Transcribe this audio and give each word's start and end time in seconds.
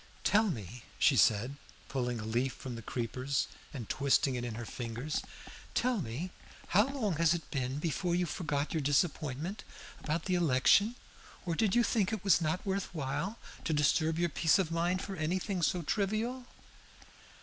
"Tell 0.23 0.49
me," 0.49 0.81
she 0.97 1.15
said, 1.15 1.57
pulling 1.87 2.19
a 2.19 2.25
leaf 2.25 2.53
from 2.55 2.73
the 2.73 2.81
creepers 2.81 3.47
and 3.71 3.87
twisting 3.87 4.33
it 4.33 4.43
in 4.43 4.55
her 4.55 4.65
fingers 4.65 5.21
"tell 5.75 6.01
me, 6.01 6.31
how 6.69 6.87
long 6.87 7.17
was 7.19 7.35
it 7.35 7.43
before 7.79 8.15
you 8.15 8.25
forgot 8.25 8.73
your 8.73 8.81
disappointment 8.81 9.63
about 10.03 10.25
the 10.25 10.33
election? 10.33 10.95
Or 11.45 11.53
did 11.53 11.75
you 11.75 11.83
think 11.83 12.11
it 12.11 12.23
was 12.23 12.41
not 12.41 12.65
worth 12.65 12.89
while 12.95 13.37
to 13.63 13.73
disturb 13.73 14.17
your 14.17 14.29
peace 14.29 14.57
of 14.57 14.71
mind 14.71 15.03
for 15.03 15.15
anything 15.15 15.61
so 15.61 15.83
trivial?" 15.83 16.47